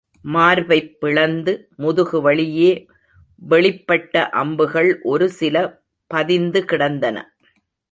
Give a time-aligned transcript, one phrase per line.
[0.25, 1.53] மார்பைப் பிளந்து
[1.75, 2.71] முதுகு வழியே
[3.41, 5.55] வெளிப்பட்ட அம்புகள் ஒரு சில
[6.11, 7.17] பதிந்து கிடந்தன.